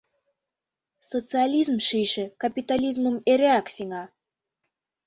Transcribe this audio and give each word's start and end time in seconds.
Социализм 1.09 1.77
шӱйшӧ 1.87 2.25
капитализмым 2.41 3.15
эреак 3.31 3.67
сеҥа! 3.75 4.03